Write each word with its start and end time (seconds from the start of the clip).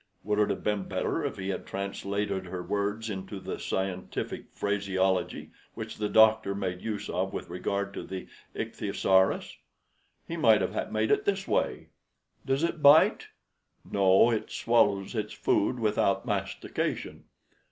Would 0.23 0.39
it 0.39 0.49
have 0.49 0.63
been 0.63 0.85
better 0.85 1.23
if 1.23 1.37
he 1.37 1.49
had 1.49 1.67
translated 1.67 2.47
her 2.47 2.63
words 2.63 3.07
into 3.07 3.39
the 3.39 3.59
scientific 3.59 4.45
phraseology 4.51 5.51
which 5.75 5.97
the 5.97 6.09
doctor 6.09 6.55
made 6.55 6.81
use 6.81 7.07
of 7.07 7.33
with 7.33 7.51
regard 7.51 7.93
to 7.93 8.01
the 8.03 8.27
ichthyosaurus? 8.55 9.57
He 10.27 10.37
might 10.37 10.61
have 10.61 10.91
made 10.91 11.11
it 11.11 11.25
this 11.25 11.47
way: 11.47 11.89
'Does 12.47 12.63
it 12.63 12.81
bite?' 12.81 13.27
'No; 13.85 14.31
it 14.31 14.49
swallows 14.49 15.13
its 15.13 15.33
food 15.33 15.77
without 15.79 16.25
mastication.' 16.25 17.25